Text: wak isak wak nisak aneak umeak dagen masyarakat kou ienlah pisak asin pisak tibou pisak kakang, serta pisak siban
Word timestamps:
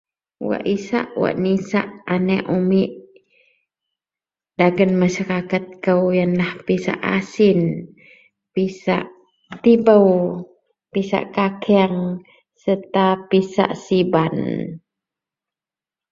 wak 0.47 0.63
isak 0.75 1.05
wak 1.21 1.35
nisak 1.43 1.87
aneak 2.13 2.45
umeak 2.57 2.91
dagen 4.59 4.91
masyarakat 5.01 5.63
kou 5.85 6.03
ienlah 6.17 6.51
pisak 6.67 6.97
asin 7.17 7.59
pisak 8.53 9.05
tibou 9.63 10.09
pisak 10.93 11.25
kakang, 11.37 11.95
serta 12.63 13.07
pisak 13.29 13.71
siban 13.83 14.35